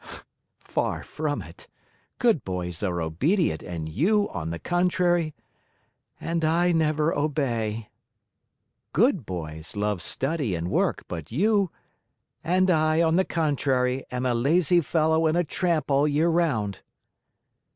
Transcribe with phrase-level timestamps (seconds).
[0.65, 1.67] "Far from it!
[2.17, 5.35] Good boys are obedient, and you, on the contrary"
[6.19, 7.89] "And I never obey."
[8.93, 11.69] "Good boys love study and work, but you"
[12.43, 16.79] "And I, on the contrary, am a lazy fellow and a tramp all year round."